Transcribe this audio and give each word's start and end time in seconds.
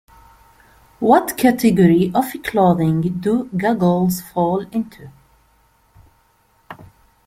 What 0.99 1.37
category 1.37 2.11
of 2.15 2.33
clothing 2.43 3.01
do 3.19 3.47
goggles 3.55 4.19
fall 4.19 4.61
into? 4.71 5.11